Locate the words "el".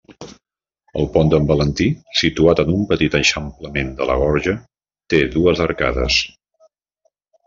1.01-1.07